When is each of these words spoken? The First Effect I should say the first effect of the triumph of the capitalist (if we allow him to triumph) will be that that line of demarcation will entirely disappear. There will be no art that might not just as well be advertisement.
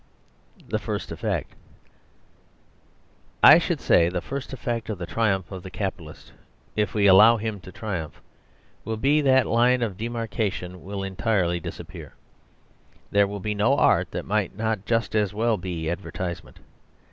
The 0.67 0.79
First 0.79 1.11
Effect 1.11 1.53
I 3.43 3.59
should 3.59 3.79
say 3.79 4.09
the 4.09 4.19
first 4.19 4.51
effect 4.51 4.89
of 4.89 4.97
the 4.97 5.05
triumph 5.05 5.51
of 5.51 5.61
the 5.61 5.69
capitalist 5.69 6.33
(if 6.75 6.95
we 6.95 7.05
allow 7.05 7.37
him 7.37 7.59
to 7.59 7.71
triumph) 7.71 8.19
will 8.83 8.97
be 8.97 9.21
that 9.21 9.43
that 9.43 9.47
line 9.47 9.83
of 9.83 9.97
demarcation 9.97 10.83
will 10.83 11.03
entirely 11.03 11.59
disappear. 11.59 12.15
There 13.11 13.27
will 13.27 13.41
be 13.41 13.53
no 13.53 13.77
art 13.77 14.09
that 14.09 14.25
might 14.25 14.57
not 14.57 14.87
just 14.87 15.13
as 15.13 15.35
well 15.35 15.57
be 15.57 15.87
advertisement. 15.87 16.61